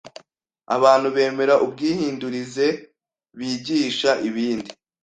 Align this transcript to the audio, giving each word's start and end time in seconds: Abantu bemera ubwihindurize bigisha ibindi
Abantu 0.75 1.07
bemera 1.15 1.53
ubwihindurize 1.65 2.67
bigisha 3.37 4.11
ibindi 4.27 4.71